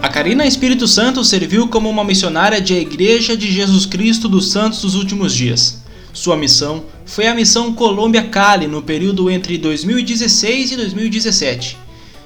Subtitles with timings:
[0.00, 4.82] A Karina Espírito Santo serviu como uma missionária de Igreja de Jesus Cristo dos Santos
[4.82, 5.82] dos Últimos Dias.
[6.12, 11.76] Sua missão foi a missão Colômbia Cali no período entre 2016 e 2017.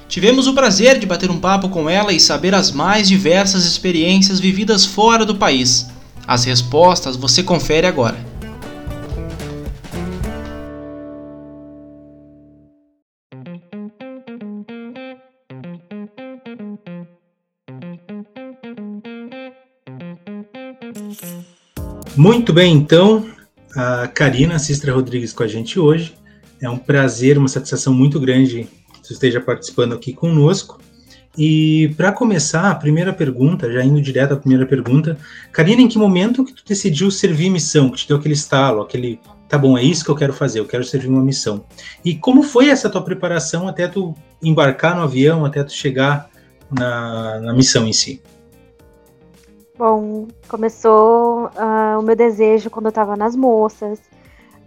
[0.07, 4.39] Tivemos o prazer de bater um papo com ela e saber as mais diversas experiências
[4.39, 5.87] vividas fora do país.
[6.27, 8.32] As respostas você confere agora.
[22.15, 23.25] Muito bem, então,
[23.75, 26.13] a Karina Sistra Rodrigues com a gente hoje.
[26.61, 28.67] É um prazer, uma satisfação muito grande
[29.01, 30.79] que você esteja participando aqui conosco.
[31.35, 35.17] E para começar, a primeira pergunta, já indo direto à primeira pergunta,
[35.51, 39.19] Karina, em que momento que tu decidiu servir missão, que te deu aquele estalo, aquele,
[39.49, 41.65] tá bom, é isso que eu quero fazer, eu quero servir uma missão.
[42.05, 46.29] E como foi essa tua preparação até tu embarcar no avião, até tu chegar
[46.69, 48.21] na, na missão em si?
[49.75, 53.99] Bom, começou uh, o meu desejo quando eu estava nas moças,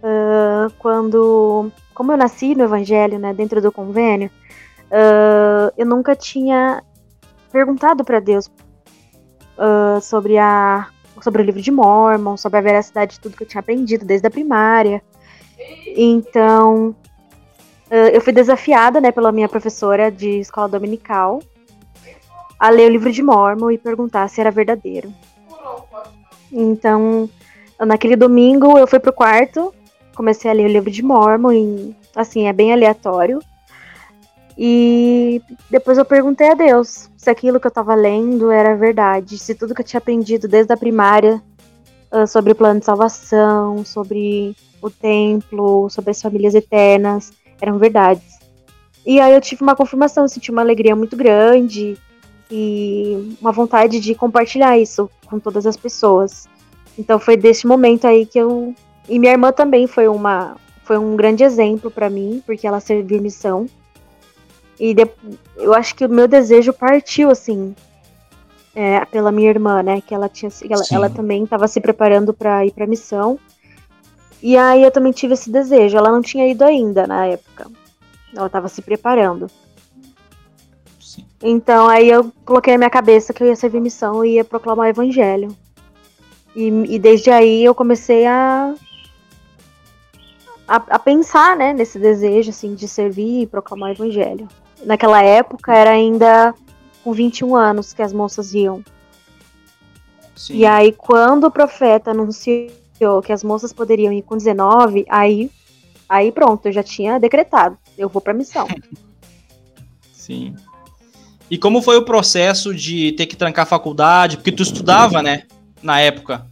[0.03, 4.29] uh, quando, como eu nasci no Evangelho, né, dentro do convênio,
[4.91, 6.83] uh, eu nunca tinha
[7.51, 8.49] perguntado para Deus
[10.01, 10.89] sobre a
[11.21, 14.27] sobre o livro de Mormon, sobre a veracidade de tudo que eu tinha aprendido desde
[14.27, 15.01] a primária.
[15.95, 16.95] Então,
[18.13, 21.39] eu fui desafiada, né, pela minha professora de escola dominical
[22.59, 25.13] a ler o livro de Mormon e perguntar se era verdadeiro.
[26.51, 27.29] Então,
[27.79, 29.73] naquele domingo eu fui pro quarto,
[30.15, 33.39] comecei a ler o livro de Mormon e assim, é bem aleatório.
[34.57, 39.53] E depois eu perguntei a Deus se aquilo que eu estava lendo era verdade, se
[39.53, 41.41] tudo que eu tinha aprendido desde a primária
[42.11, 48.39] uh, sobre o plano de salvação, sobre o templo, sobre as famílias eternas, eram verdades.
[49.05, 51.97] E aí eu tive uma confirmação, senti uma alegria muito grande
[52.49, 56.47] e uma vontade de compartilhar isso com todas as pessoas.
[56.97, 58.73] Então foi desse momento aí que eu
[59.07, 63.21] e minha irmã também foi uma foi um grande exemplo para mim, porque ela serviu
[63.21, 63.67] missão.
[64.79, 65.05] E de,
[65.57, 67.75] eu acho que o meu desejo partiu assim
[68.73, 70.01] é, pela minha irmã, né?
[70.01, 73.37] Que ela tinha ela, ela também estava se preparando para ir para missão.
[74.41, 75.97] E aí eu também tive esse desejo.
[75.97, 77.67] Ela não tinha ido ainda na época.
[78.33, 79.49] Ela estava se preparando.
[81.41, 84.87] Então aí eu coloquei na minha cabeça que eu ia servir missão e ia proclamar
[84.87, 85.55] o evangelho.
[86.55, 88.73] E, e desde aí eu comecei a,
[90.67, 94.47] a, a, pensar né, nesse desejo assim, de servir e proclamar o evangelho.
[94.83, 96.55] Naquela época era ainda
[97.03, 98.83] com 21 anos que as moças iam.
[100.35, 100.57] Sim.
[100.57, 105.51] E aí quando o profeta anunciou que as moças poderiam ir com 19, aí,
[106.09, 108.67] aí pronto, eu já tinha decretado, eu vou pra missão.
[110.11, 110.55] Sim.
[111.49, 114.37] E como foi o processo de ter que trancar a faculdade?
[114.37, 115.43] Porque tu estudava, né?
[115.81, 116.45] Na época.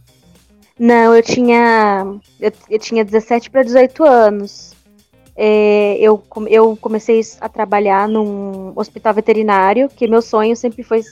[0.78, 2.06] Não, eu tinha.
[2.40, 4.74] Eu, eu tinha 17 para 18 anos.
[5.36, 11.02] É, eu, eu comecei a trabalhar num hospital veterinário, que meu sonho sempre foi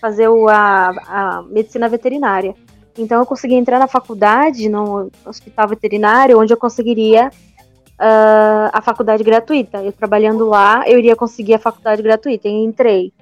[0.00, 2.54] fazer o, a, a medicina veterinária.
[2.96, 9.22] Então eu consegui entrar na faculdade, no hospital veterinário, onde eu conseguiria uh, a faculdade
[9.22, 9.82] gratuita.
[9.82, 12.48] Eu trabalhando lá, eu iria conseguir a faculdade gratuita.
[12.48, 13.12] E entrei.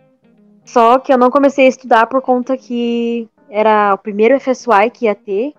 [0.66, 5.04] Só que eu não comecei a estudar por conta que era o primeiro FSY que
[5.04, 5.54] ia ter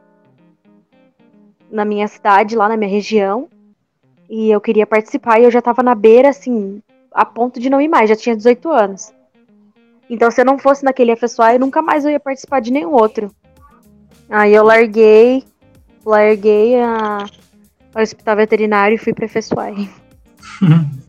[1.72, 3.48] na minha cidade, lá na minha região.
[4.30, 7.80] E eu queria participar e eu já tava na beira, assim, a ponto de não
[7.80, 9.14] ir mais, já tinha 18 anos.
[10.10, 13.32] Então, se eu não fosse naquele FSY, nunca mais eu ia participar de nenhum outro.
[14.30, 15.46] Aí eu larguei,
[16.06, 17.26] larguei a,
[17.96, 19.90] o hospital veterinário e fui pra FSY.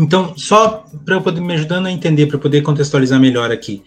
[0.00, 3.82] Então, só para eu poder me ajudando a entender, para poder contextualizar melhor aqui,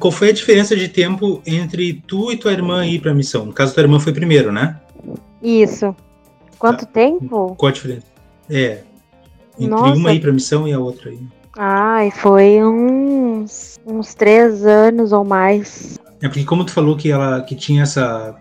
[0.00, 3.46] qual foi a diferença de tempo entre tu e tua irmã ir para a missão?
[3.46, 4.80] No caso, tua irmã foi primeiro, né?
[5.40, 5.94] Isso.
[6.58, 6.92] Quanto tá.
[6.92, 7.54] tempo?
[7.56, 8.06] Qual a diferença?
[8.50, 8.80] É.
[9.56, 9.94] Entre Nossa.
[9.94, 11.20] uma ir para a missão e a outra aí.
[11.56, 16.00] Ai, foi uns, uns três anos ou mais.
[16.20, 18.34] É porque como tu falou que ela que tinha essa.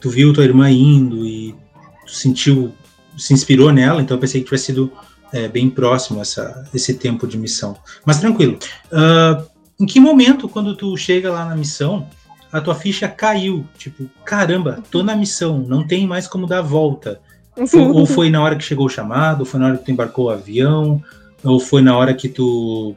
[0.00, 1.54] Tu viu tua irmã indo e
[2.04, 2.72] tu sentiu,
[3.16, 4.90] se inspirou nela, então eu pensei que tivesse sido
[5.32, 7.76] é, bem próximo essa, esse tempo de missão.
[8.04, 8.58] Mas tranquilo.
[8.92, 9.46] Uh,
[9.80, 12.08] em que momento, quando tu chega lá na missão,
[12.52, 13.64] a tua ficha caiu?
[13.76, 17.20] Tipo, caramba, tô na missão, não tem mais como dar a volta.
[17.66, 19.90] Foi, ou foi na hora que chegou o chamado, ou foi na hora que tu
[19.90, 21.02] embarcou o avião,
[21.44, 22.94] ou foi na hora que tu,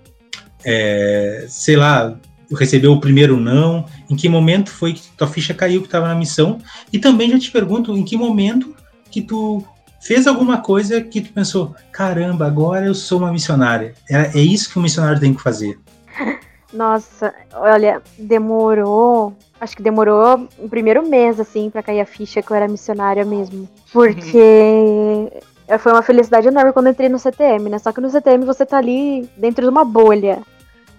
[0.65, 2.17] é, sei lá,
[2.51, 3.85] recebeu o primeiro não?
[4.09, 6.59] Em que momento foi que tua ficha caiu que estava na missão?
[6.91, 8.75] E também já te pergunto, em que momento
[9.09, 9.63] que tu
[10.01, 13.93] fez alguma coisa que tu pensou, caramba, agora eu sou uma missionária.
[14.09, 15.79] É, é isso que um missionário tem que fazer.
[16.73, 19.35] Nossa, olha, demorou.
[19.59, 23.25] Acho que demorou o primeiro mês, assim, pra cair a ficha que eu era missionária
[23.25, 23.69] mesmo.
[23.91, 25.31] Porque
[25.79, 27.77] foi uma felicidade enorme quando eu entrei no CTM, né?
[27.77, 30.41] Só que no CTM você tá ali dentro de uma bolha.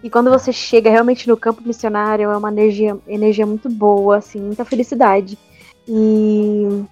[0.03, 4.41] E quando você chega realmente no campo missionário, é uma energia, energia muito boa, assim,
[4.41, 5.39] muita felicidade.
[5.89, 6.85] E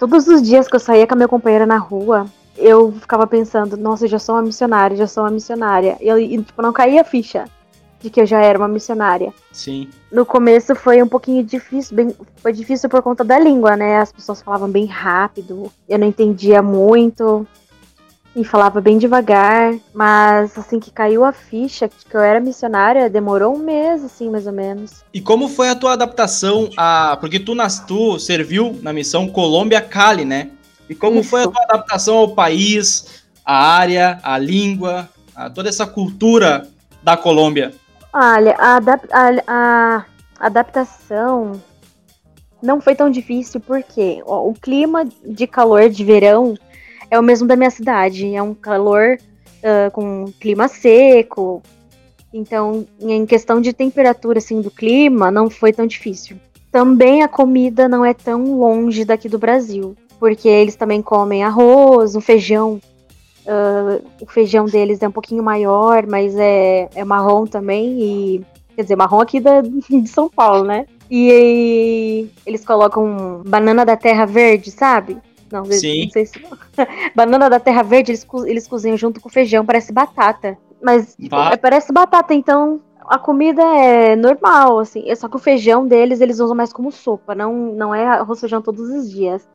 [0.00, 2.26] todos os dias que eu saía com a minha companheira na rua,
[2.56, 5.98] eu ficava pensando, nossa, eu já sou uma missionária, já sou uma missionária.
[6.00, 7.44] E, e tipo, não caía a ficha
[8.00, 9.32] de que eu já era uma missionária.
[9.52, 9.90] Sim.
[10.10, 13.98] No começo foi um pouquinho difícil, bem, foi difícil por conta da língua, né?
[13.98, 17.46] As pessoas falavam bem rápido, eu não entendia muito
[18.34, 23.56] e falava bem devagar, mas assim que caiu a ficha que eu era missionária, demorou
[23.56, 25.04] um mês assim, mais ou menos.
[25.12, 29.80] E como foi a tua adaptação a, porque tu nas tu serviu na missão Colômbia
[29.80, 30.50] Cali, né?
[30.88, 31.30] E como Isso.
[31.30, 36.68] foi a tua adaptação ao país, a área, a língua, a toda essa cultura
[37.02, 37.72] da Colômbia?
[38.12, 40.06] Olha, a, adap a, a
[40.38, 41.60] adaptação
[42.62, 46.54] não foi tão difícil porque ó, o clima de calor de verão
[47.10, 48.34] é o mesmo da minha cidade.
[48.34, 49.18] É um calor
[49.60, 51.62] uh, com clima seco.
[52.32, 56.36] Então, em questão de temperatura assim do clima, não foi tão difícil.
[56.70, 62.14] Também a comida não é tão longe daqui do Brasil, porque eles também comem arroz,
[62.14, 62.80] o feijão.
[63.44, 68.44] Uh, o feijão deles é um pouquinho maior, mas é, é marrom também e
[68.76, 69.60] quer dizer marrom aqui da,
[69.90, 70.86] de São Paulo, né?
[71.10, 75.18] E eles colocam banana da terra verde, sabe?
[75.50, 76.04] Não, Sim.
[76.04, 76.40] não sei se.
[77.14, 80.56] Banana da terra verde, eles, eles cozinham junto com feijão, parece batata.
[80.82, 85.08] Mas tipo, é, parece batata, então a comida é normal, assim.
[85.08, 88.40] É só que o feijão deles eles usam mais como sopa, não, não é arroz
[88.40, 89.46] feijão todos os dias.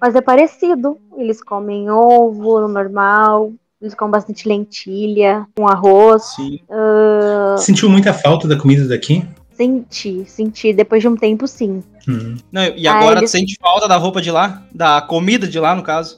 [0.00, 0.96] Mas é parecido.
[1.16, 6.34] Eles comem ovo normal, eles comem bastante lentilha, com arroz.
[6.36, 6.60] Sim.
[6.68, 7.58] Uh...
[7.58, 9.26] Sentiu muita falta da comida daqui?
[9.60, 10.72] Senti, senti.
[10.72, 11.82] Depois de um tempo, sim.
[12.08, 12.34] Uhum.
[12.50, 13.30] Não, e agora ah, eles...
[13.30, 14.62] sente falta da roupa de lá?
[14.72, 16.16] Da comida de lá, no caso?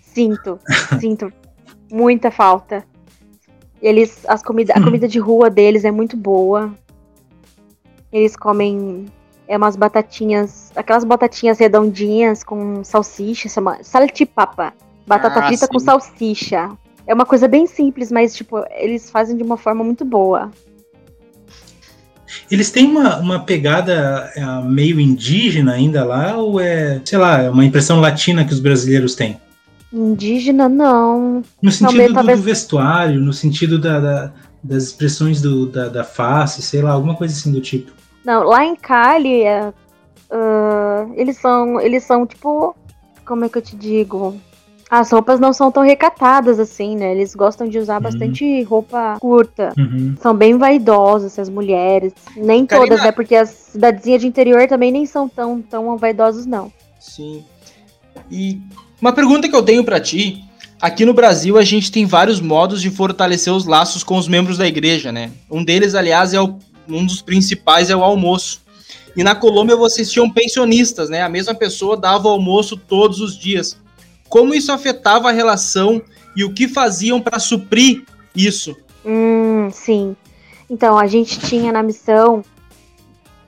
[0.00, 0.60] Sinto,
[1.00, 1.32] sinto.
[1.90, 2.84] Muita falta.
[3.82, 6.72] Eles, as comida, a comida de rua deles é muito boa.
[8.12, 9.06] Eles comem
[9.48, 14.72] é umas batatinhas, aquelas batatinhas redondinhas com salsicha, chama saltipapa.
[15.04, 15.72] Batata ah, frita sim.
[15.72, 16.70] com salsicha.
[17.08, 20.52] É uma coisa bem simples, mas tipo, eles fazem de uma forma muito boa.
[22.50, 27.50] Eles têm uma, uma pegada é, meio indígena ainda lá, ou é, sei lá, é
[27.50, 29.38] uma impressão latina que os brasileiros têm?
[29.92, 31.42] Indígena, não.
[31.62, 32.38] No sentido do, talvez...
[32.38, 34.32] do, vestuário, no sentido da, da,
[34.62, 37.92] das expressões do, da, da, face, sei lá, alguma coisa assim do tipo.
[38.24, 42.74] Não, lá em Cali, uh, eles são, eles são tipo,
[43.24, 44.36] como é que eu te digo?
[44.90, 47.12] As roupas não são tão recatadas assim, né?
[47.12, 48.02] Eles gostam de usar uhum.
[48.02, 49.72] bastante roupa curta.
[49.78, 50.14] Uhum.
[50.20, 52.12] São bem vaidosas as mulheres.
[52.36, 52.88] Nem Karina...
[52.88, 53.12] todas, né?
[53.12, 56.72] Porque as cidadezinhas de interior também nem são tão, tão vaidosas, não.
[57.00, 57.44] Sim.
[58.30, 58.60] E
[59.00, 60.44] uma pergunta que eu tenho para ti.
[60.80, 64.58] Aqui no Brasil a gente tem vários modos de fortalecer os laços com os membros
[64.58, 65.30] da igreja, né?
[65.50, 68.62] Um deles, aliás, é o, um dos principais é o almoço.
[69.16, 71.22] E na Colômbia vocês tinham pensionistas, né?
[71.22, 73.78] A mesma pessoa dava o almoço todos os dias
[74.34, 76.02] como isso afetava a relação
[76.34, 78.04] e o que faziam para suprir
[78.34, 78.76] isso.
[79.06, 80.16] Hum, sim.
[80.68, 82.42] Então, a gente tinha na missão.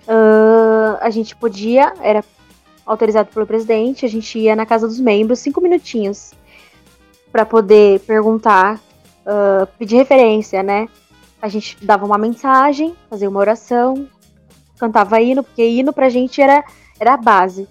[0.07, 2.25] Uh, a gente podia, era
[2.87, 6.31] autorizado pelo presidente, a gente ia na casa dos membros cinco minutinhos
[7.33, 10.87] para poder perguntar, uh, pedir referência, né?
[11.43, 14.07] A gente dava uma mensagem, fazia uma oração,
[14.79, 16.65] cantava hino, porque hino pra gente era,
[17.01, 17.67] era a base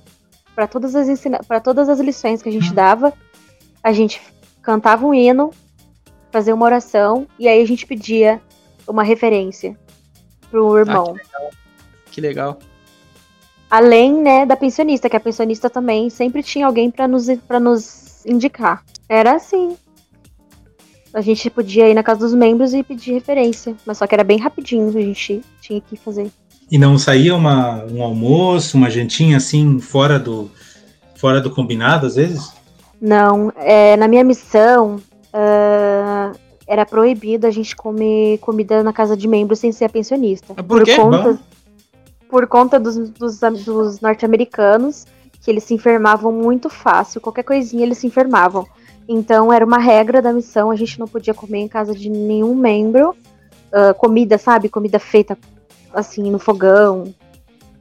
[0.55, 3.13] para todas as ensina para todas as lições que a gente dava,
[3.83, 4.21] a gente
[4.62, 5.51] cantava um hino,
[6.31, 8.41] fazia uma oração e aí a gente pedia
[8.88, 9.77] uma referência
[10.50, 11.15] pro irmão.
[11.15, 11.51] Ah, que, legal.
[12.12, 12.59] que legal.
[13.69, 18.25] Além, né, da pensionista, que a pensionista também sempre tinha alguém para nos para nos
[18.25, 18.83] indicar.
[19.09, 19.77] Era assim.
[21.13, 24.24] A gente podia ir na casa dos membros e pedir referência, mas só que era
[24.24, 26.29] bem rapidinho, a gente tinha que fazer.
[26.69, 30.50] E não saía uma, um almoço, uma jantinha assim, fora do,
[31.15, 32.51] fora do combinado, às vezes?
[33.00, 33.51] Não.
[33.57, 39.60] É, na minha missão, uh, era proibido a gente comer comida na casa de membros
[39.60, 40.53] sem ser pensionista.
[40.57, 40.95] Ah, por, por quê?
[40.95, 41.39] Conta,
[42.29, 45.05] por conta dos, dos, dos norte-americanos,
[45.41, 47.22] que eles se enfermavam muito fácil.
[47.22, 48.65] Qualquer coisinha eles se enfermavam.
[49.07, 52.55] Então era uma regra da missão, a gente não podia comer em casa de nenhum
[52.55, 53.15] membro.
[53.72, 54.69] Uh, comida, sabe?
[54.69, 55.38] Comida feita
[55.95, 57.13] assim, no fogão.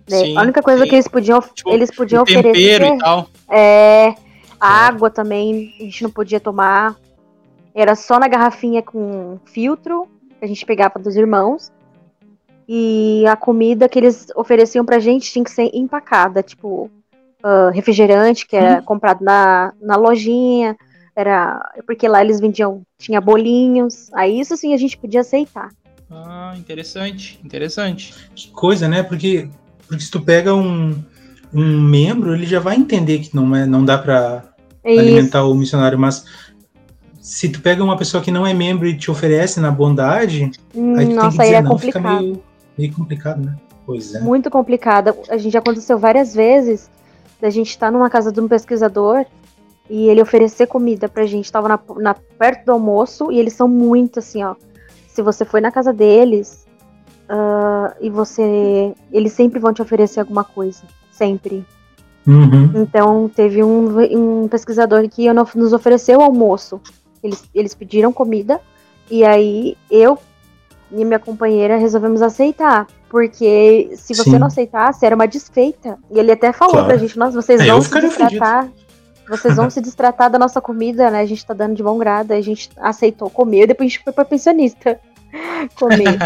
[0.09, 0.18] Né?
[0.18, 0.88] Sim, a única coisa sim.
[0.88, 2.83] que eles podiam, tipo, eles podiam oferecer.
[2.83, 3.28] E tal.
[3.50, 4.14] É.
[4.61, 6.97] Água também, a gente não podia tomar.
[7.75, 11.73] Era só na garrafinha com filtro, que a gente pegava dos irmãos.
[12.66, 16.90] E a comida que eles ofereciam pra gente tinha que ser empacada, tipo
[17.44, 18.85] uh, refrigerante, que era uhum.
[18.85, 20.76] comprado na, na lojinha,
[21.14, 25.68] era porque lá eles vendiam, tinha bolinhos, aí isso sim a gente podia aceitar.
[26.11, 28.14] Ah, interessante, interessante.
[28.34, 29.02] Que coisa, né?
[29.02, 29.49] Porque,
[29.87, 31.02] porque se tu pega um,
[31.52, 34.44] um membro, ele já vai entender que não, é, não dá para
[34.84, 36.25] alimentar o missionário, mas
[37.20, 40.94] se tu pega uma pessoa que não é membro e te oferece na bondade, hum,
[40.94, 42.02] aí tu nossa, tem que dizer, é não, complicado.
[42.02, 42.42] fica meio,
[42.76, 43.56] meio complicado, né?
[43.87, 44.20] Pois é.
[44.20, 45.14] Muito complicado.
[45.28, 46.90] A gente já aconteceu várias vezes
[47.40, 49.25] da gente estar tá numa casa de um pesquisador
[49.88, 51.50] e ele oferecer comida pra gente.
[51.50, 54.54] Tava na, na, perto do almoço e eles são muito assim, ó.
[55.14, 56.66] Se você foi na casa deles
[57.30, 58.92] uh, e você.
[59.12, 60.83] Eles sempre vão te oferecer alguma coisa.
[61.12, 61.64] Sempre.
[62.26, 62.73] Uhum.
[62.75, 66.80] Então, teve um, um pesquisador que nos ofereceu almoço.
[67.23, 68.61] Eles, eles pediram comida
[69.09, 70.18] e aí eu
[70.90, 72.88] e minha companheira resolvemos aceitar.
[73.09, 74.38] Porque se você Sim.
[74.38, 75.97] não aceitasse, era uma desfeita.
[76.11, 76.88] E ele até falou claro.
[76.88, 78.68] pra gente, nossa, vocês é, vão se destratar.
[79.28, 81.21] Vocês vão se destratar da nossa comida, né?
[81.21, 82.33] A gente tá dando de bom grado.
[82.33, 85.00] A gente aceitou comer, depois a gente foi pra pensionista
[85.76, 86.19] comer.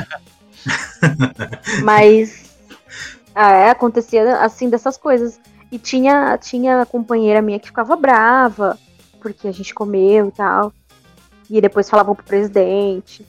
[1.84, 2.56] Mas
[3.34, 5.40] é, acontecia assim dessas coisas.
[5.70, 8.78] E tinha, tinha companheira minha que ficava brava,
[9.20, 10.72] porque a gente comeu e tal.
[11.50, 13.24] E depois falavam pro presidente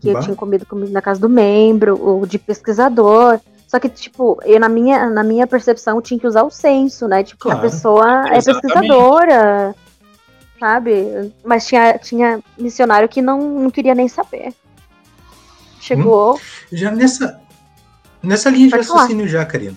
[0.00, 0.18] que bah.
[0.18, 3.40] eu tinha comido comida na casa do membro, ou de pesquisador.
[3.68, 7.22] Só que, tipo, eu na minha, na minha percepção tinha que usar o senso, né?
[7.22, 9.74] Tipo, claro, a pessoa é pesquisadora,
[10.58, 11.32] sabe?
[11.44, 14.54] Mas tinha, tinha missionário que não, não queria nem saber.
[15.80, 16.34] Chegou.
[16.34, 16.38] Hum.
[16.72, 17.40] Já nessa,
[18.22, 19.76] nessa linha de raciocínio já, Karina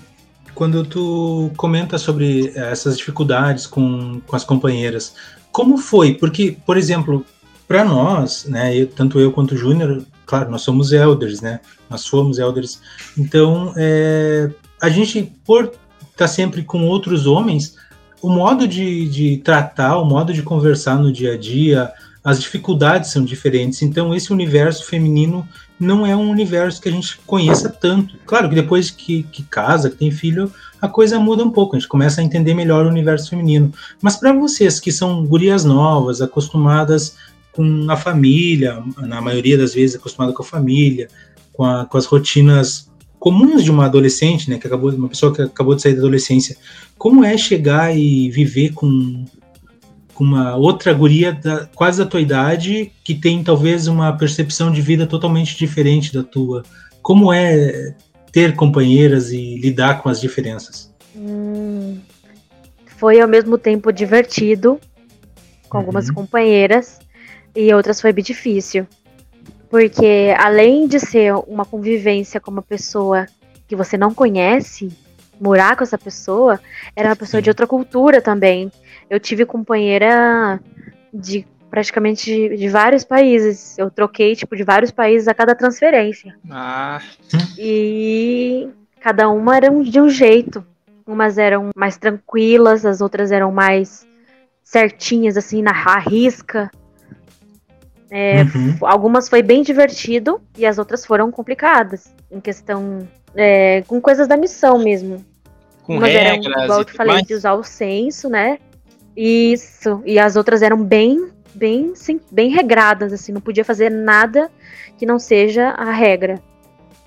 [0.54, 5.16] quando tu comenta sobre essas dificuldades com, com as companheiras,
[5.52, 6.14] como foi?
[6.14, 7.26] Porque, por exemplo,
[7.68, 11.60] para nós, né, eu, tanto eu quanto o Júnior, claro, nós somos elders, né,
[11.90, 12.80] nós fomos elders,
[13.18, 14.50] então é,
[14.82, 15.76] a gente, por estar
[16.16, 17.76] tá sempre com outros homens,
[18.22, 21.92] o modo de, de tratar, o modo de conversar no dia a dia,
[22.24, 25.46] as dificuldades são diferentes, então esse universo feminino
[25.78, 28.16] não é um universo que a gente conheça tanto.
[28.26, 31.80] Claro que depois que, que casa, que tem filho, a coisa muda um pouco, a
[31.80, 33.74] gente começa a entender melhor o universo feminino.
[34.00, 37.18] Mas para vocês que são gurias novas, acostumadas
[37.52, 41.08] com a família, na maioria das vezes acostumadas com a família,
[41.54, 42.90] com, a, com as rotinas
[43.20, 46.58] comuns de uma adolescente, né, que acabou, uma pessoa que acabou de sair da adolescência,
[46.98, 49.26] como é chegar e viver com
[50.22, 54.80] com uma outra guria da, quase da tua idade que tem talvez uma percepção de
[54.80, 56.62] vida totalmente diferente da tua.
[57.02, 57.96] Como é
[58.32, 60.94] ter companheiras e lidar com as diferenças?
[61.16, 61.98] Hum,
[62.98, 64.80] foi ao mesmo tempo divertido
[65.68, 65.82] com uhum.
[65.82, 67.00] algumas companheiras
[67.56, 68.88] e outras foi bem difícil.
[69.70, 73.26] Porque além de ser uma convivência com uma pessoa
[73.68, 74.90] que você não conhece,
[75.40, 76.60] morar com essa pessoa,
[76.96, 78.72] era uma pessoa de outra cultura também.
[79.10, 80.60] Eu tive companheira
[81.14, 83.78] de praticamente de, de, vários países.
[83.78, 86.36] Eu troquei, tipo, de vários países a cada transferência.
[86.50, 87.02] Ah.
[87.58, 90.66] E cada uma era de um jeito.
[91.08, 94.06] Umas eram mais tranquilas, as outras eram mais
[94.64, 96.70] certinhas, assim, na risca.
[98.12, 98.78] É, uhum.
[98.82, 102.14] Algumas foi bem divertido e as outras foram complicadas.
[102.30, 103.08] Em questão.
[103.34, 105.26] É, com coisas da missão mesmo
[105.84, 106.46] com Umas regras.
[106.46, 107.28] Eram, igual eu te falei, mais.
[107.28, 108.58] de usar o senso, né?
[109.16, 110.02] Isso.
[110.06, 114.50] E as outras eram bem, bem, sim, bem regradas, assim, não podia fazer nada
[114.98, 116.42] que não seja a regra.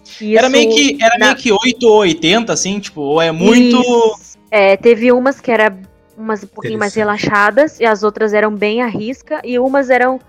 [0.05, 1.27] Isso, era meio que era na...
[1.27, 3.81] meio que 8 ou 80, assim, tipo, ou é muito.
[3.81, 4.39] Isso.
[4.51, 5.75] É, teve umas que era
[6.17, 10.21] umas um pouquinho mais relaxadas, e as outras eram bem à risca, e umas eram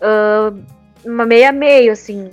[0.00, 0.64] uh,
[1.04, 2.30] uma meia meio, assim.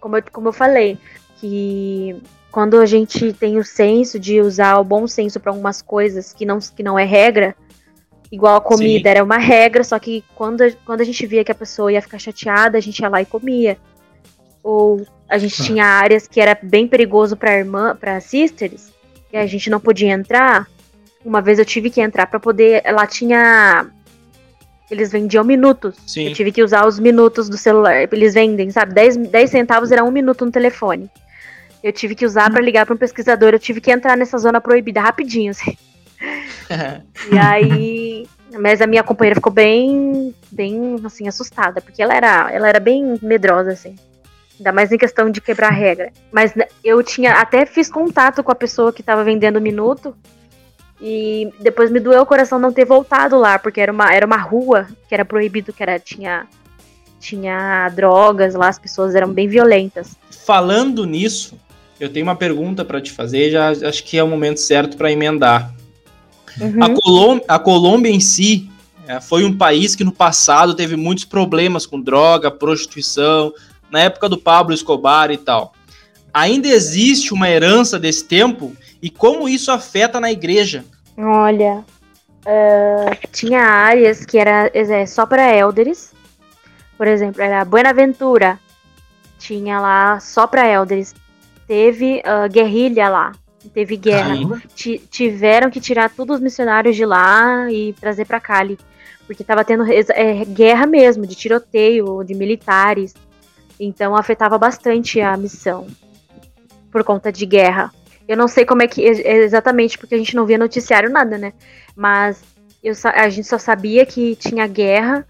[0.00, 0.98] Como eu, como eu falei,
[1.40, 6.32] que quando a gente tem o senso de usar o bom senso para algumas coisas
[6.32, 7.54] que não, que não é regra,
[8.30, 9.10] igual a comida Sim.
[9.10, 12.18] era uma regra, só que quando, quando a gente via que a pessoa ia ficar
[12.18, 13.78] chateada, a gente ia lá e comia.
[14.62, 15.64] Ou a gente ah.
[15.64, 18.92] tinha áreas que era bem perigoso para irmã, para sisters,
[19.32, 20.66] e a gente não podia entrar.
[21.24, 23.90] Uma vez eu tive que entrar para poder, lá tinha
[24.90, 25.96] eles vendiam minutos.
[26.06, 26.28] Sim.
[26.28, 28.08] Eu tive que usar os minutos do celular.
[28.12, 28.94] Eles vendem, sabe?
[28.94, 31.10] 10, 10 centavos era um minuto no telefone.
[31.82, 34.60] Eu tive que usar para ligar para um pesquisador, eu tive que entrar nessa zona
[34.60, 35.76] proibida rapidinho, assim.
[37.32, 38.26] e aí,
[38.58, 43.16] mas a minha companheira ficou bem, bem assim assustada, porque ela era, ela era bem
[43.22, 43.94] medrosa assim.
[44.58, 46.12] Ainda mais em questão de quebrar regra.
[46.32, 46.52] Mas
[46.82, 50.16] eu tinha até fiz contato com a pessoa que estava vendendo o minuto.
[51.00, 54.36] E depois me doeu o coração não ter voltado lá, porque era uma, era uma
[54.36, 56.46] rua que era proibido, que era tinha
[57.20, 60.16] tinha drogas lá, as pessoas eram bem violentas.
[60.46, 61.58] Falando nisso,
[61.98, 65.10] eu tenho uma pergunta para te fazer, já acho que é o momento certo para
[65.10, 65.74] emendar.
[66.60, 66.82] Uhum.
[66.82, 68.70] A, Colômbia, a Colômbia em si
[69.06, 73.52] é, foi um país que no passado teve muitos problemas com droga, prostituição,
[73.90, 75.72] na época do Pablo Escobar e tal.
[76.32, 80.84] Ainda existe uma herança desse tempo e como isso afeta na igreja?
[81.16, 81.84] Olha,
[82.46, 86.12] uh, tinha áreas que era é, só para élderes,
[86.96, 88.58] por exemplo, era Buenaventura,
[89.38, 91.14] tinha lá só para élderes.
[91.66, 93.32] Teve uh, guerrilha lá,
[93.72, 94.34] teve guerra.
[95.10, 98.76] Tiveram que tirar todos os missionários de lá e trazer para Cali,
[99.26, 103.14] porque estava tendo é, guerra mesmo, de tiroteio, de militares.
[103.78, 105.86] Então afetava bastante a missão
[106.90, 107.92] por conta de guerra.
[108.28, 111.54] Eu não sei como é que exatamente, porque a gente não via noticiário nada, né?
[111.96, 112.42] Mas
[112.84, 115.26] eu, a gente só sabia que tinha guerra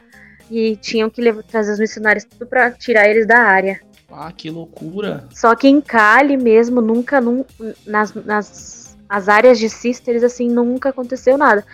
[0.50, 3.81] e tinham que levar, trazer os missionários tudo para tirar eles da área.
[4.11, 5.28] Ah, que loucura!
[5.33, 7.45] Só que em Cali mesmo, nunca, num,
[7.87, 8.78] nas, nas
[9.09, 11.64] as áreas de sisters, assim, nunca aconteceu nada.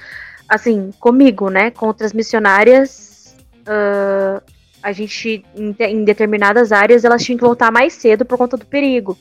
[0.48, 1.70] Assim, comigo, né?
[1.70, 4.42] Com outras missionárias, uh,
[4.82, 8.66] a gente, em, em determinadas áreas, elas tinham que voltar mais cedo por conta do
[8.66, 9.18] perigo.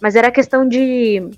[0.00, 1.30] Mas era questão de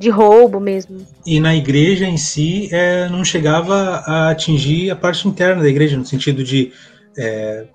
[0.00, 1.06] de roubo mesmo.
[1.26, 5.98] E na igreja em si é, não chegava a atingir a parte interna da igreja,
[5.98, 6.72] no sentido de
[7.18, 7.66] é,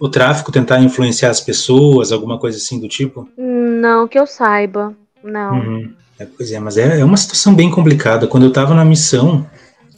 [0.00, 3.28] o tráfico tentar influenciar as pessoas, alguma coisa assim do tipo?
[3.36, 5.52] Não, que eu saiba, não.
[5.52, 5.92] Uhum.
[6.18, 8.26] É, pois é, mas é, é uma situação bem complicada.
[8.26, 9.46] Quando eu estava na missão,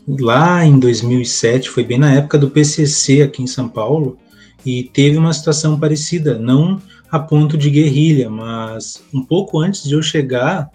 [0.09, 4.19] lá em 2007, foi bem na época do PCC aqui em São Paulo,
[4.67, 9.95] e teve uma situação parecida, não a ponto de guerrilha, mas um pouco antes de
[9.95, 10.69] eu chegar,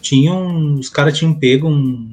[0.00, 2.10] tinham os caras tinham pego um,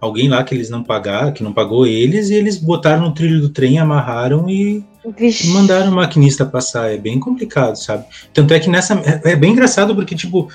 [0.00, 3.40] alguém lá que eles não pagaram, que não pagou eles, e eles botaram no trilho
[3.40, 4.84] do trem, amarraram e
[5.16, 5.48] Vixe.
[5.48, 6.92] mandaram o maquinista passar.
[6.92, 8.04] É bem complicado, sabe?
[8.32, 8.94] Tanto é que nessa.
[8.94, 10.48] É, é bem engraçado porque, tipo,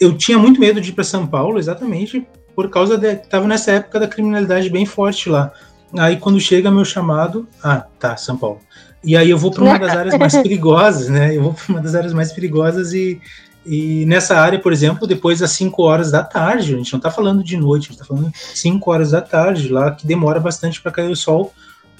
[0.00, 3.16] eu tinha muito medo de ir para São Paulo exatamente por causa de.
[3.16, 5.52] Tava nessa época da criminalidade bem forte lá.
[5.96, 8.60] Aí quando chega meu chamado, ah, tá, São Paulo.
[9.02, 11.36] E aí eu vou para uma das áreas mais perigosas, né?
[11.36, 13.20] Eu vou para uma das áreas mais perigosas e
[13.68, 17.10] e nessa área, por exemplo, depois das 5 horas da tarde, a gente não está
[17.10, 20.80] falando de noite, a gente está falando 5 horas da tarde, lá que demora bastante
[20.80, 21.52] para cair o sol,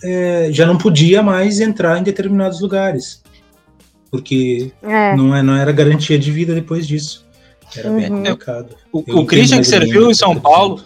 [0.03, 3.23] é, já não podia mais entrar em determinados lugares,
[4.11, 5.15] porque é.
[5.15, 7.27] não, é, não era garantia de vida depois disso.
[7.77, 8.17] Era bem uhum.
[8.17, 8.75] complicado.
[8.91, 10.83] O, o Christian que serviu em São Paulo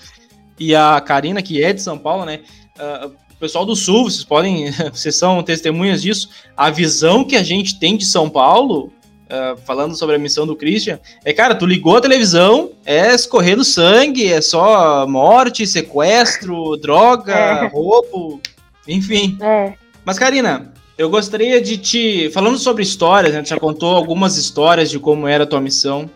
[0.59, 2.41] e a Karina, que é de São Paulo, né?
[2.77, 6.29] Uh, o pessoal do Sul, vocês podem, vocês são testemunhas disso.
[6.57, 8.93] A visão que a gente tem de São Paulo
[9.33, 13.65] uh, falando sobre a missão do Christian, é, cara, tu ligou a televisão, é escorrendo
[13.65, 17.69] sangue, é só morte, sequestro, droga, é.
[17.69, 18.41] roubo,
[18.87, 19.39] enfim.
[19.41, 19.73] É.
[20.05, 22.31] Mas, Karina, eu gostaria de te.
[22.31, 23.43] Falando sobre histórias, né?
[23.43, 26.11] Tu já contou algumas histórias de como era a tua missão.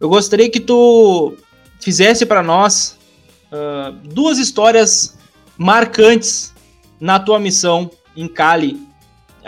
[0.00, 1.34] Eu gostaria que tu
[1.80, 2.98] fizesse para nós
[3.52, 5.16] uh, duas histórias
[5.56, 6.52] marcantes
[7.00, 8.87] na tua missão em Cali,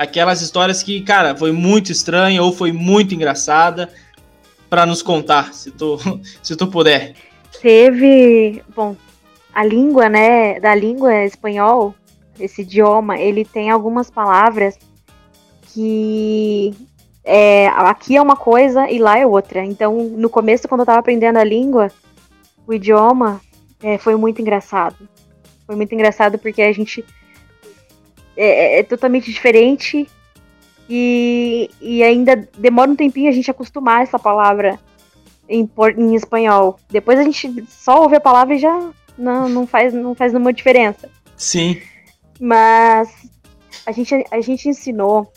[0.01, 3.91] aquelas histórias que, cara, foi muito estranha ou foi muito engraçada
[4.71, 5.99] para nos contar, se tu,
[6.43, 7.15] se tu puder.
[7.61, 8.97] Teve, bom,
[9.55, 11.95] a língua, né, da língua espanhol,
[12.39, 14.79] esse idioma, ele tem algumas palavras
[15.75, 16.73] que
[17.23, 19.63] é, aqui é uma coisa e lá é outra.
[19.63, 21.89] Então, no começo, quando eu tava aprendendo a língua,
[22.67, 23.39] o idioma,
[23.83, 25.07] é, foi muito engraçado.
[25.67, 27.05] Foi muito engraçado porque a gente
[28.41, 30.09] é, é, é, totalmente diferente
[30.89, 34.81] e, e ainda demora um tempinho a gente acostumar essa palavra
[35.47, 36.81] em, em espanhol.
[36.89, 40.55] Depois a gente só ouve a palavra e já não, não, faz, não faz nenhuma
[40.55, 41.11] diferença.
[41.37, 41.83] Sim.
[42.41, 43.11] Mas
[43.85, 45.31] a gente, a gente ensinou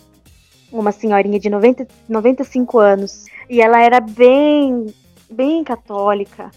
[0.71, 4.85] uma senhorinha de 90, 95 anos e ela era bem,
[5.29, 6.51] bem católica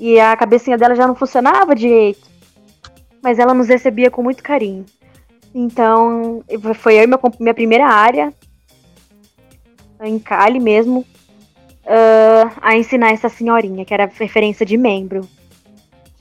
[0.00, 2.26] e a cabecinha dela já não funcionava direito,
[3.22, 4.86] mas ela nos recebia com muito carinho.
[5.54, 6.42] Então,
[6.74, 8.32] foi eu e minha, minha primeira área,
[10.00, 11.00] em Cali mesmo,
[11.84, 15.28] uh, a ensinar essa senhorinha, que era referência de membro.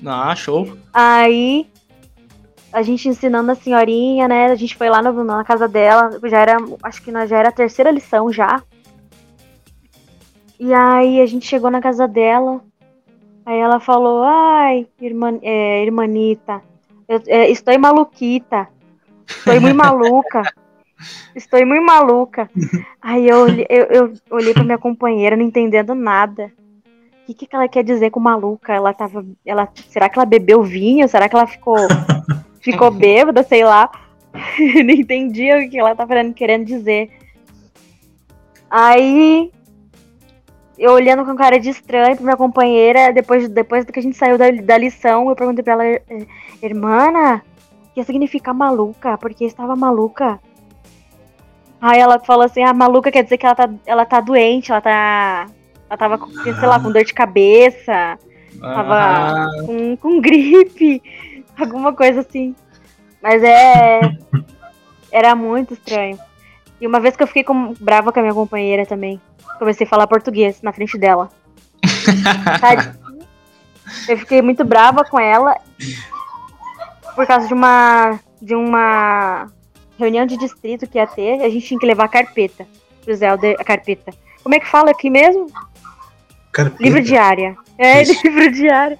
[0.06, 0.78] Ah, show.
[0.94, 1.68] Aí,
[2.74, 4.48] a gente ensinando a senhorinha, né?
[4.48, 7.54] A gente foi lá no, na casa dela, já era, acho que já era a
[7.54, 8.62] terceira lição já.
[10.60, 12.62] E aí a gente chegou na casa dela,
[13.46, 16.62] aí ela falou, ai, irmã, é, irmanita,
[17.08, 18.68] eu, é, estou maluquita.
[19.38, 20.54] Estou muito maluca.
[21.36, 22.50] Estou muito maluca.
[23.02, 26.52] Aí eu, eu, eu olhei pra minha companheira, não entendendo nada.
[27.28, 28.74] O que, que ela quer dizer com maluca?
[28.74, 29.26] Ela tava.
[29.46, 31.08] Ela, será que ela bebeu vinho?
[31.08, 31.78] Será que ela ficou.
[32.60, 33.44] ficou bêbada?
[33.44, 33.90] Sei lá.
[34.84, 37.10] não entendia o que ela tava querendo dizer.
[38.70, 39.52] Aí,
[40.78, 44.38] eu olhando com cara de estranho pra minha companheira, depois, depois que a gente saiu
[44.38, 46.02] da, da lição, eu perguntei pra ela,
[46.64, 47.51] irmã, o
[47.94, 49.18] que significa maluca?
[49.18, 50.40] Porque estava maluca.
[51.82, 54.72] Aí ela falou assim, a ah, maluca quer dizer que ela tá, ela tá doente,
[54.72, 55.48] ela tá.
[55.90, 58.18] Ela tava com, sei lá, com dor de cabeça.
[58.60, 59.48] Tava ah.
[59.66, 61.02] com, com gripe.
[61.60, 62.56] Alguma coisa assim.
[63.22, 64.00] Mas é.
[65.12, 66.18] Era muito estranho.
[66.80, 69.20] E uma vez que eu fiquei com, brava com a minha companheira também.
[69.60, 71.30] Comecei a falar português na frente dela.
[74.08, 75.56] eu fiquei muito brava com ela.
[77.16, 78.20] Por causa de uma.
[78.42, 79.48] De uma
[80.00, 82.68] reunião de distrito que ia ter, a gente tinha que levar a carpeta
[83.04, 84.12] pro Zelda, a carpeta.
[84.42, 85.46] Como é que fala aqui mesmo?
[86.52, 86.84] Carpeta.
[86.84, 87.56] Livro diária.
[87.78, 88.20] É, Isso.
[88.26, 88.98] livro diário.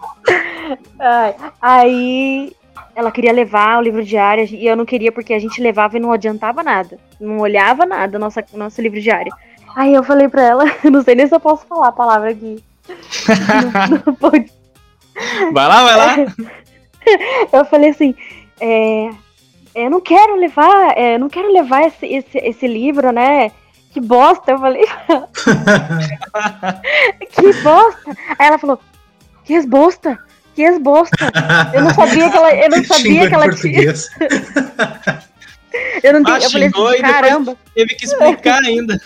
[1.60, 2.56] Aí
[2.96, 6.00] ela queria levar o livro diário e eu não queria porque a gente levava e
[6.00, 7.00] não adiantava nada.
[7.20, 9.34] Não olhava nada nossa nosso livro diário.
[9.76, 12.64] Aí eu falei pra ela, não sei nem se eu posso falar a palavra aqui.
[13.90, 14.52] não, não pode.
[15.52, 16.34] Vai lá, vai lá.
[17.52, 18.16] Eu falei assim,
[18.60, 19.10] é,
[19.74, 23.52] eu não quero levar, é, não quero levar esse, esse, esse livro, né?
[23.92, 24.86] Que bosta, eu falei.
[27.32, 28.18] que bosta.
[28.40, 28.80] Aí ela falou,
[29.44, 30.18] que esbosta,
[30.56, 31.32] que esbosta.
[31.74, 33.94] Eu não sabia que ela, eu não sabia que ela tinha.
[36.04, 37.58] eu não ah, eu falei assim, caramba.
[37.76, 39.02] Teve que explicar ainda.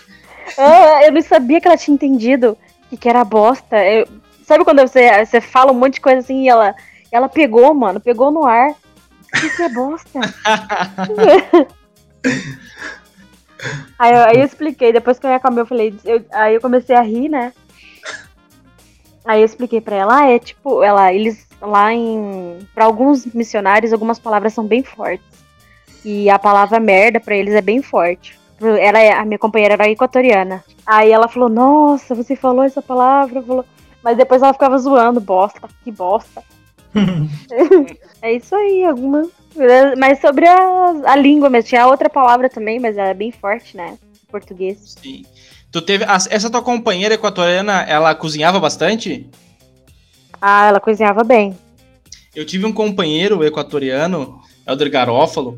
[1.04, 2.58] eu não sabia que ela tinha entendido
[2.89, 3.78] que, que era bosta.
[3.84, 4.08] Eu,
[4.44, 6.76] sabe quando você, você fala um monte de coisa assim e ela,
[7.15, 8.75] ela pegou, mano, pegou no ar.
[9.43, 10.19] Isso é bosta.
[13.97, 16.95] aí, eu, aí eu expliquei, depois que eu acabei, eu falei, eu, aí eu comecei
[16.95, 17.54] a rir, né?
[19.25, 22.60] Aí eu expliquei pra ela, ah, é tipo, ela, eles lá em.
[22.73, 25.25] Pra alguns missionários, algumas palavras são bem fortes.
[26.04, 28.38] E a palavra merda pra eles é bem forte.
[28.62, 30.63] Ela, é, a minha companheira era equatoriana.
[30.86, 33.65] Aí ela falou, nossa, você falou essa palavra, falou.
[34.04, 36.43] Mas depois ela ficava zoando, bosta, que bosta.
[38.22, 39.28] é isso aí, alguma.
[39.98, 43.76] Mas sobre a, a língua mesmo, tinha outra palavra também, mas ela é bem forte,
[43.76, 43.98] né?
[44.30, 44.96] Português.
[45.02, 45.24] Sim.
[45.72, 46.06] Tu teve.
[46.06, 49.30] Essa tua companheira equatoriana, ela cozinhava bastante?
[50.42, 51.58] Ah, ela cozinhava bem.
[52.36, 55.58] Eu tive um companheiro equatoriano, Elder Garófalo.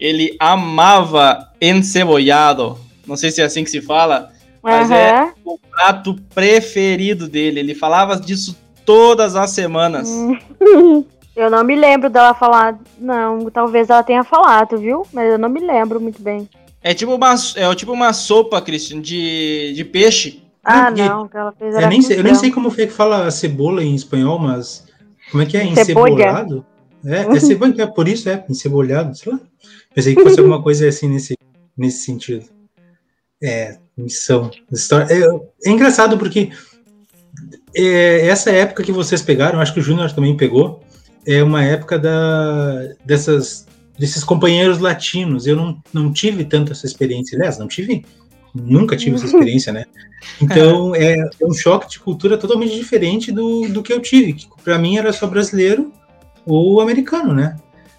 [0.00, 2.78] Ele amava encebollado.
[3.06, 4.96] Não sei se é assim que se fala, mas uhum.
[4.96, 7.60] é o prato preferido dele.
[7.60, 10.10] Ele falava disso todas as semanas.
[11.36, 12.78] Eu não me lembro dela falar.
[12.96, 15.04] Não, talvez ela tenha falado, viu?
[15.12, 16.48] Mas eu não me lembro muito bem.
[16.80, 20.44] É tipo uma, é tipo uma sopa, Christian, de, de peixe.
[20.62, 23.30] Ah, não, que ela fez eu nem, sei, eu nem sei como foi que fala
[23.30, 24.86] cebola em espanhol, mas.
[25.30, 25.64] Como é que é?
[25.64, 26.64] Encebolado?
[27.04, 29.40] É, é cebola, é por isso é, encebolhado, sei lá.
[29.92, 31.36] Pensei que fosse alguma coisa assim nesse,
[31.76, 32.46] nesse sentido.
[33.42, 34.50] É, missão.
[34.72, 35.12] História.
[35.12, 36.50] É, é engraçado porque
[37.74, 40.80] é, essa época que vocês pegaram, acho que o Júnior também pegou,
[41.26, 43.66] é uma época da, dessas,
[43.98, 45.46] desses companheiros latinos.
[45.46, 47.36] Eu não, não tive tanto essa experiência.
[47.36, 48.04] Aliás, não tive,
[48.54, 49.84] nunca tive essa experiência, né?
[50.40, 54.48] Então é, é um choque de cultura totalmente diferente do, do que eu tive, que
[54.62, 55.92] para mim era só brasileiro
[56.46, 57.56] ou americano, né?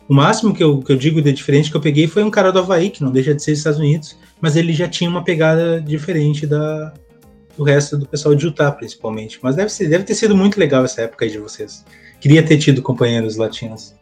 [0.07, 2.51] O máximo que eu, que eu digo de diferente que eu peguei foi um cara
[2.51, 5.23] do Havaí, que não deixa de ser dos Estados Unidos, mas ele já tinha uma
[5.23, 6.93] pegada diferente da,
[7.57, 9.39] do resto do pessoal de Utah, principalmente.
[9.41, 11.85] Mas deve, ser, deve ter sido muito legal essa época aí de vocês.
[12.19, 13.95] Queria ter tido companheiros latinos.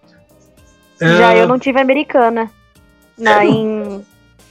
[0.99, 1.37] Já uh...
[1.37, 2.49] eu não tive americana.
[3.17, 4.03] Na, em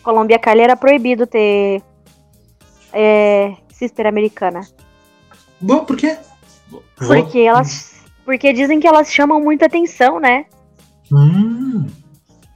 [0.02, 1.82] Colômbia Cali era proibido ter
[2.92, 4.60] é, sister americana.
[5.60, 6.16] Bom, por quê?
[6.96, 7.92] Porque elas.
[8.24, 10.46] Porque dizem que elas chamam muita atenção, né?
[11.10, 11.86] Hum.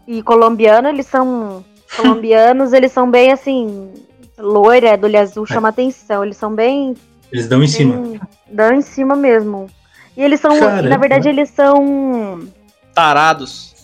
[0.06, 1.64] E colombiano, eles são.
[1.96, 4.05] Colombianos, eles são bem assim
[4.38, 5.52] loira, do olho azul, é.
[5.52, 6.24] chama atenção.
[6.24, 6.94] Eles são bem.
[7.32, 7.96] Eles dão em cima.
[7.96, 8.20] Bem,
[8.50, 9.68] dão em cima mesmo.
[10.16, 10.58] E eles são.
[10.58, 10.88] Caramba.
[10.88, 12.48] Na verdade, eles são.
[12.94, 13.74] Tarados.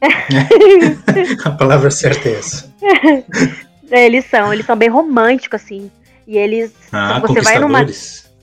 [1.44, 2.70] A palavra certa é essa.
[3.92, 5.90] É, eles são, eles são bem românticos, assim.
[6.24, 6.72] E eles.
[6.92, 7.84] Ah, você vai numa.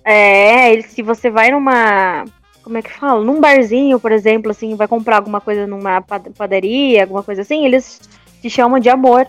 [0.04, 2.26] É, eles, se você vai numa.
[2.62, 3.24] Como é que fala?
[3.24, 6.02] Num barzinho, por exemplo, assim, vai comprar alguma coisa numa
[6.38, 8.02] padaria, alguma coisa assim, eles
[8.42, 9.26] te chamam de amor.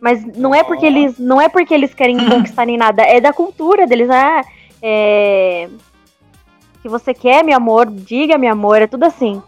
[0.00, 3.32] Mas não é porque eles não é porque eles querem conquistar nem nada, é da
[3.32, 4.10] cultura deles.
[4.10, 4.44] Ah,
[4.82, 5.68] é...
[6.82, 9.42] Se você quer, meu amor, diga, meu amor, é tudo assim.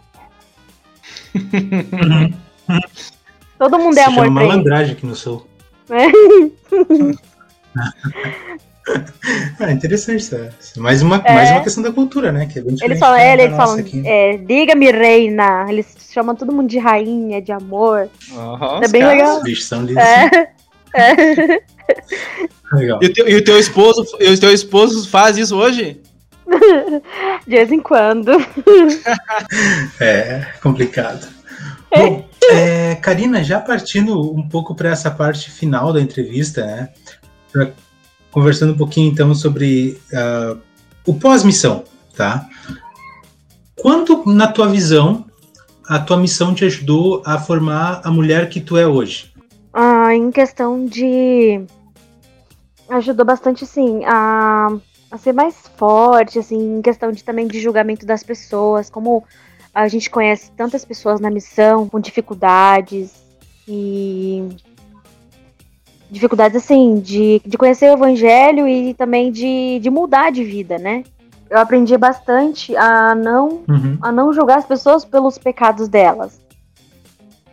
[3.57, 5.45] Todo mundo é amor chama malandragem aqui no sul.
[5.91, 6.05] É.
[9.59, 10.49] É interessante, tá?
[10.77, 11.33] Mais uma, é.
[11.33, 12.45] mais uma questão da cultura, né?
[12.45, 15.65] Que é bem eles falam, é, eles falam é, diga-me reina.
[15.69, 18.09] Eles chamam todo mundo de rainha, de amor.
[18.31, 19.37] Uhum, é bem caras, legal.
[19.37, 20.03] Os bichos são lindos.
[20.91, 21.11] É.
[21.11, 21.61] é.
[22.73, 22.99] Legal.
[23.01, 26.01] E, o teu, e o teu esposo, e o teu esposo faz isso hoje?
[27.45, 28.31] De vez em quando.
[29.99, 31.27] é, complicado.
[31.95, 36.89] Bom, é, Karina, já partindo um pouco para essa parte final da entrevista, né?
[37.51, 37.71] Pra,
[38.31, 40.59] conversando um pouquinho então sobre uh,
[41.05, 41.83] o pós-missão,
[42.15, 42.47] tá?
[43.75, 45.25] Quanto, na tua visão,
[45.87, 49.33] a tua missão te ajudou a formar a mulher que tu é hoje?
[49.73, 51.65] Ah, em questão de
[52.89, 54.67] ajudou bastante, sim, a,
[55.11, 59.23] a ser mais forte, assim, em questão de também de julgamento das pessoas, como
[59.73, 63.13] a gente conhece tantas pessoas na missão com dificuldades
[63.67, 64.43] e
[66.09, 71.03] dificuldades assim de, de conhecer o evangelho e também de, de mudar de vida, né?
[71.49, 73.97] Eu aprendi bastante a não uhum.
[74.01, 76.39] a não julgar as pessoas pelos pecados delas.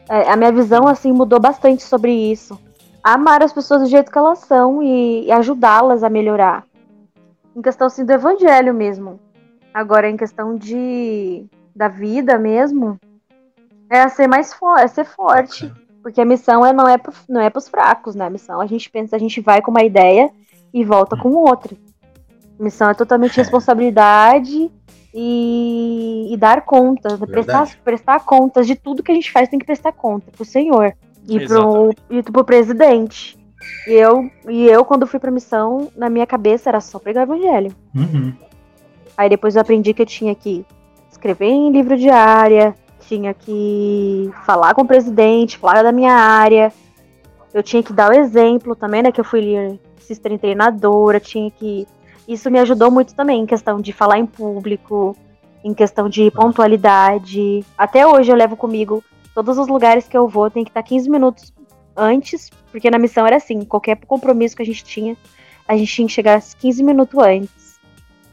[0.09, 2.59] É, a minha visão assim mudou bastante sobre isso
[3.07, 6.65] amar as pessoas do jeito que elas são e, e ajudá-las a melhorar.
[7.55, 9.21] Em questão assim do evangelho mesmo.
[9.73, 12.99] Agora em questão de da vida mesmo,
[13.89, 15.73] é ser mais forte, é ser forte,
[16.07, 18.27] porque a missão é não é pro, não é para os fracos, né?
[18.27, 20.31] A missão a gente pensa, a gente vai com uma ideia
[20.73, 21.77] e volta com outra.
[22.61, 23.43] A missão é totalmente é.
[23.43, 24.71] responsabilidade
[25.13, 29.67] e, e dar conta, prestar, prestar contas de tudo que a gente faz, tem que
[29.67, 30.95] prestar conta pro Senhor
[31.29, 33.37] e pro, e pro presidente.
[33.89, 37.35] E eu, e eu, quando fui pra missão, na minha cabeça era só pregar o
[37.35, 37.75] evangelho.
[37.93, 38.33] Uhum.
[39.17, 40.65] Aí depois eu aprendi que eu tinha que
[41.11, 42.77] escrever em livro de área,
[43.09, 46.73] tinha que falar com o presidente, falar da minha área.
[47.53, 49.13] Eu tinha que dar o exemplo também, né?
[49.13, 51.87] Que eu fui sister treinadora, tinha que.
[52.29, 55.17] Isso me ajudou muito também em questão de falar em público,
[55.65, 57.65] em questão de pontualidade.
[57.79, 59.03] Até hoje eu levo comigo
[59.37, 61.53] Todos os lugares que eu vou tem que estar 15 minutos
[61.95, 65.15] antes, porque na missão era assim, qualquer compromisso que a gente tinha,
[65.69, 67.79] a gente tinha que chegar 15 minutos antes.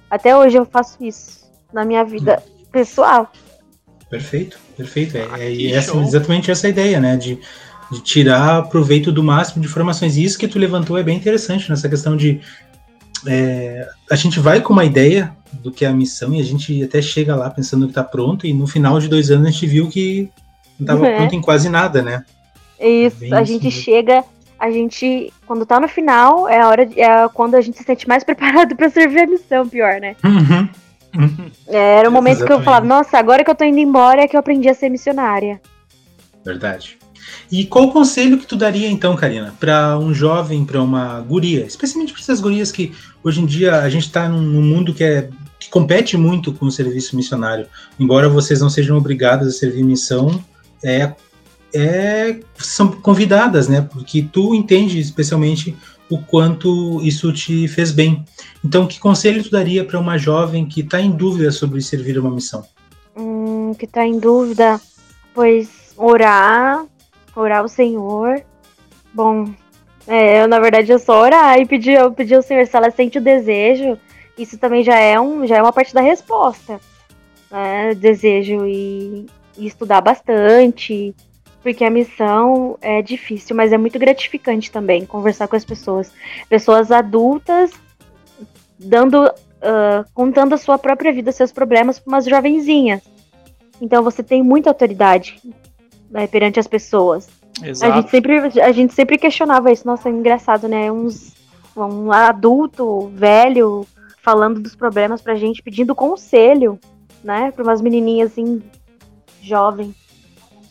[0.09, 3.29] Até hoje eu faço isso na minha vida pessoal.
[4.13, 5.17] Perfeito, perfeito.
[5.17, 7.17] É, é essa, exatamente essa ideia, né?
[7.17, 7.39] De,
[7.91, 10.15] de tirar proveito do máximo de informações.
[10.17, 12.39] E isso que tu levantou é bem interessante nessa questão de
[13.25, 16.83] é, a gente vai com uma ideia do que é a missão e a gente
[16.83, 19.65] até chega lá pensando que está pronto e no final de dois anos a gente
[19.65, 20.29] viu que
[20.79, 21.15] não tava é.
[21.15, 22.23] pronto em quase nada, né?
[22.79, 23.81] Isso, é a gente assim.
[23.81, 24.23] chega,
[24.59, 27.83] a gente, quando tá no final, é a hora, de, é quando a gente se
[27.83, 30.15] sente mais preparado para servir a missão, pior, né?
[30.23, 30.69] Uhum.
[31.15, 31.51] Uhum.
[31.67, 32.55] É, era o momento Exatamente.
[32.57, 34.73] que eu falava, nossa, agora que eu tô indo embora é que eu aprendi a
[34.73, 35.61] ser missionária.
[36.43, 36.97] Verdade.
[37.51, 41.65] E qual o conselho que tu daria então, Karina, para um jovem, para uma guria,
[41.65, 45.29] especialmente para essas gurias que hoje em dia a gente está num mundo que é
[45.59, 47.67] que compete muito com o serviço missionário.
[47.97, 50.43] Embora vocês não sejam obrigadas a servir missão,
[50.83, 51.13] é,
[51.73, 53.81] é, são convidadas, né?
[53.81, 55.75] Porque tu entende especialmente
[56.13, 58.23] o quanto isso te fez bem.
[58.63, 62.31] Então, que conselho tu daria para uma jovem que está em dúvida sobre servir uma
[62.31, 62.63] missão?
[63.15, 64.79] Hum, que está em dúvida,
[65.33, 66.85] pois orar,
[67.35, 68.41] orar ao Senhor.
[69.13, 69.53] Bom,
[70.07, 72.91] é, eu, na verdade eu só orar e pedir, eu pedir ao Senhor se ela
[72.91, 73.97] sente o desejo.
[74.37, 76.79] Isso também já é, um, já é uma parte da resposta.
[77.51, 77.93] Né?
[77.93, 81.15] Desejo e e estudar bastante,
[81.63, 86.11] porque a missão é difícil, mas é muito gratificante também conversar com as pessoas.
[86.49, 87.71] Pessoas adultas
[88.77, 93.01] dando, uh, contando a sua própria vida, seus problemas para umas jovenzinhas.
[93.81, 95.41] Então você tem muita autoridade
[96.11, 97.29] né, perante as pessoas.
[97.63, 97.93] Exato.
[97.93, 99.87] A gente, sempre, a gente sempre questionava isso.
[99.87, 100.91] Nossa, é engraçado, né?
[100.91, 101.33] Uns,
[101.77, 103.87] um adulto, velho,
[104.21, 106.77] falando dos problemas pra gente, pedindo conselho,
[107.23, 107.51] né?
[107.51, 108.61] Para umas menininhas assim,
[109.41, 109.95] jovem.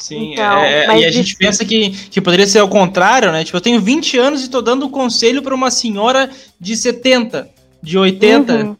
[0.02, 1.12] Sim, então, é, é e a isso...
[1.12, 3.44] gente pensa que, que poderia ser ao contrário, né?
[3.44, 7.48] Tipo, eu tenho 20 anos e tô dando um conselho para uma senhora de 70,
[7.80, 8.52] de 80.
[8.52, 8.76] Uhum.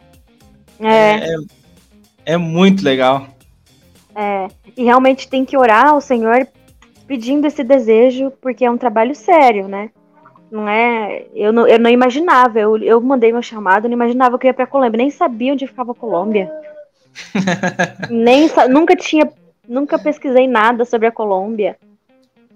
[0.81, 1.29] É.
[1.29, 1.37] é.
[2.25, 3.29] É muito legal.
[4.15, 6.47] É, e realmente tem que orar ao Senhor
[7.07, 9.91] pedindo esse desejo, porque é um trabalho sério, né?
[10.51, 11.25] Não é.
[11.35, 14.55] Eu não, eu não imaginava, eu, eu mandei meu chamado, não imaginava que eu ia
[14.55, 16.51] pra Colômbia, nem sabia onde ficava a Colômbia.
[18.11, 19.31] nem nunca tinha
[19.69, 21.77] nunca pesquisei nada sobre a Colômbia.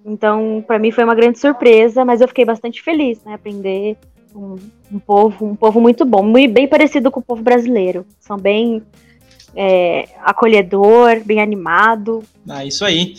[0.04, 3.34] Então, para mim foi uma grande surpresa, mas eu fiquei bastante feliz, né?
[3.34, 3.96] Aprender
[4.34, 4.56] um,
[4.92, 8.06] um, povo, um povo muito bom, muito bem parecido com o povo brasileiro.
[8.20, 8.82] São bem,
[9.54, 12.22] é, acolhedor, bem animado.
[12.48, 13.14] Ah, isso aí.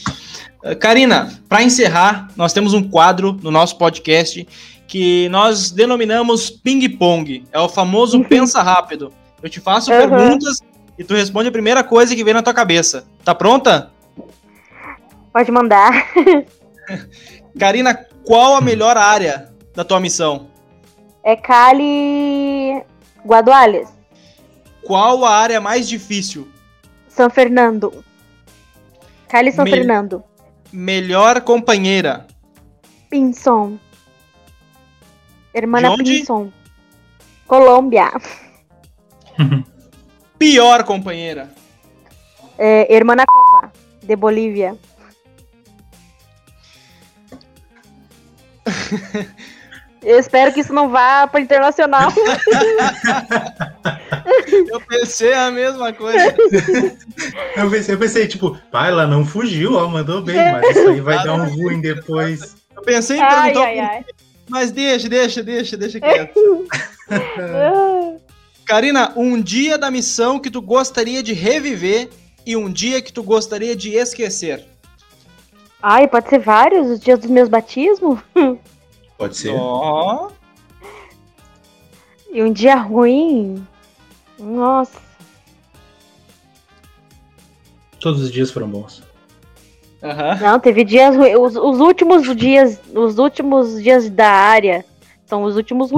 [0.63, 4.47] Uh, Karina, para encerrar, nós temos um quadro no nosso podcast
[4.87, 7.43] que nós denominamos ping-pong.
[7.51, 9.11] É o famoso pensa rápido.
[9.43, 9.97] Eu te faço uhum.
[9.97, 10.61] perguntas
[10.97, 13.07] e tu responde a primeira coisa que vem na tua cabeça.
[13.23, 13.91] Tá pronta?
[15.31, 15.91] Pode mandar.
[17.59, 17.93] Karina,
[18.25, 20.47] qual a melhor área da tua missão?
[21.23, 22.81] É Cali
[23.25, 23.89] Guaduales.
[24.83, 26.47] Qual a área mais difícil?
[27.09, 28.03] São Fernando.
[29.27, 30.23] Cali São Me Fernando.
[30.71, 32.25] Melhor companheira?
[33.09, 33.77] Pinson.
[35.53, 36.51] Hermana Pinson.
[37.45, 38.11] Colômbia.
[40.37, 41.49] Pior companheira?
[42.57, 43.71] É, Hermana Copa,
[44.03, 44.77] de Bolívia.
[50.03, 52.11] Eu espero que isso não vá para internacional.
[54.69, 56.33] eu pensei a mesma coisa.
[57.57, 61.01] Eu pensei, eu pensei tipo, pai, ela não fugiu, ó, mandou bem, mas isso aí
[61.01, 62.55] vai ah, dar um ruim depois.
[62.75, 64.05] Eu pensei em perguntar, ai, ai, ai.
[64.47, 66.67] mas deixa, deixa, deixa, deixa quieto.
[68.67, 72.09] Karina, um dia da missão que tu gostaria de reviver
[72.45, 74.65] e um dia que tu gostaria de esquecer.
[75.81, 78.19] Ai, pode ser vários, os dias dos meus batismos?
[79.17, 79.51] Pode ser.
[79.51, 80.29] Oh.
[82.31, 83.65] E um dia ruim.
[84.37, 84.99] Nossa.
[87.99, 89.01] Todos os dias foram bons.
[90.03, 90.39] Uhum.
[90.39, 91.35] Não, teve dias ruins.
[91.35, 92.79] Os, os, últimos dias.
[92.93, 94.85] Os últimos dias da área
[95.25, 95.97] são os últimos hum.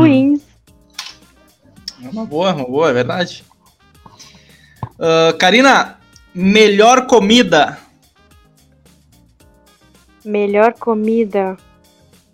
[2.04, 3.44] É uma boa, uma boa, é verdade.
[4.84, 6.00] Uh, Karina,
[6.34, 7.78] melhor comida.
[10.24, 11.58] Melhor comida.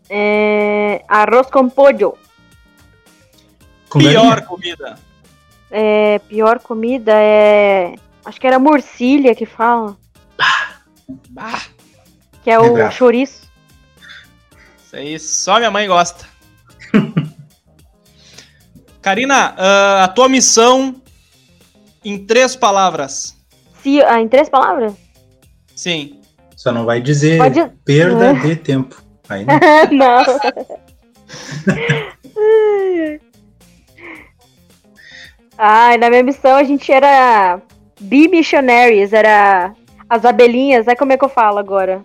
[0.10, 2.18] É, arroz com pollo.
[3.90, 4.42] Com pior galinha?
[4.42, 5.00] comida.
[5.72, 7.96] É, pior comida é.
[8.24, 9.98] Acho que era morcilha que fala.
[10.38, 10.82] Bah.
[11.30, 11.62] Bah.
[12.44, 13.50] Que é o chouriço.
[14.86, 16.35] Isso aí, só minha mãe gosta.
[19.06, 20.96] Karina, uh, a tua missão
[22.04, 23.38] em três palavras.
[23.84, 24.96] Se, uh, em três palavras?
[25.76, 26.20] Sim.
[26.56, 27.64] Só não vai dizer Pode...
[27.86, 29.00] perda de tempo.
[29.30, 29.46] Aí
[29.94, 30.24] não.
[30.26, 30.80] não.
[35.56, 37.62] Ai, na minha missão a gente era
[38.02, 39.76] Bee Missionaries, era
[40.10, 42.04] as abelhinhas, é como é que eu falo agora?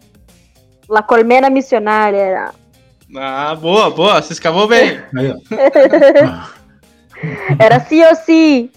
[0.87, 2.19] La Colmena Missionária.
[2.19, 2.55] Era...
[3.17, 5.01] Ah, boa, boa, você escavou bem.
[5.17, 5.35] Aí,
[7.59, 8.71] era sim ou sim.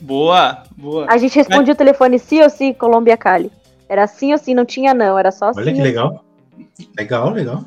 [0.00, 1.06] Boa, boa.
[1.08, 3.50] A gente respondia o telefone sim ou sim, Colômbia Cali.
[3.88, 5.60] Era sim ou sim, não tinha não, era só Olha sim.
[5.60, 6.24] Olha que legal.
[6.96, 7.64] Legal, legal.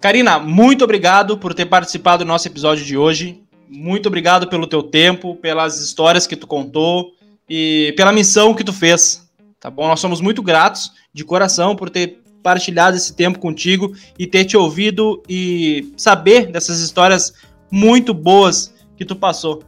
[0.00, 3.40] Karina, muito obrigado por ter participado do nosso episódio de hoje.
[3.68, 7.12] Muito obrigado pelo teu tempo, pelas histórias que tu contou
[7.48, 9.28] e pela missão que tu fez.
[9.58, 9.86] Tá bom?
[9.86, 14.56] Nós somos muito gratos de coração por ter partilhado esse tempo contigo e ter te
[14.56, 17.32] ouvido e saber dessas histórias
[17.72, 19.62] muito boas que tu passou.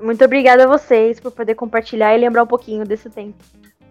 [0.00, 3.34] Muito obrigada a vocês por poder compartilhar e lembrar um pouquinho desse tempo.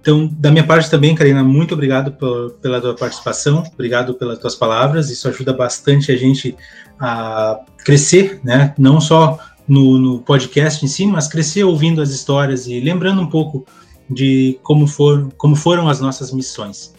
[0.02, 4.56] Então, da minha parte também, Karina, muito obrigado por, pela tua participação, obrigado pelas tuas
[4.56, 6.56] palavras, isso ajuda bastante a gente
[6.98, 8.74] a crescer, né?
[8.78, 13.28] Não só no, no podcast em si, mas crescer ouvindo as histórias e lembrando um
[13.28, 13.66] pouco
[14.10, 16.94] de como, for, como foram as nossas missões.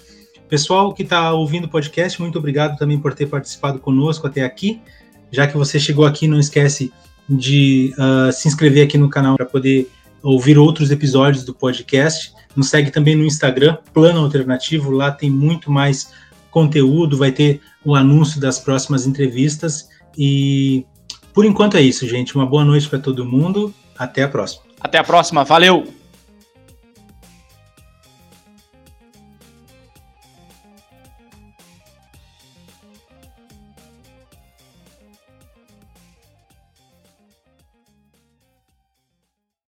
[0.48, 4.80] Pessoal que está ouvindo o podcast, muito obrigado também por ter participado conosco até aqui.
[5.32, 6.92] Já que você chegou aqui, não esquece
[7.28, 9.88] de uh, se inscrever aqui no canal para poder
[10.22, 12.32] ouvir outros episódios do podcast.
[12.56, 16.12] Nos segue também no Instagram, Plano Alternativo, lá tem muito mais
[16.50, 19.88] conteúdo, vai ter o anúncio das próximas entrevistas.
[20.18, 20.84] E
[21.32, 22.34] por enquanto é isso, gente.
[22.34, 23.72] Uma boa noite para todo mundo.
[23.96, 24.62] Até a próxima.
[24.80, 25.44] Até a próxima.
[25.44, 25.99] Valeu!